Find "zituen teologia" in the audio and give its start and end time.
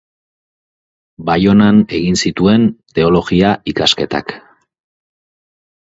2.23-3.55